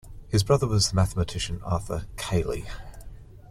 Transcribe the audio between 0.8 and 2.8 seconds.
the mathematician Arthur Cayley.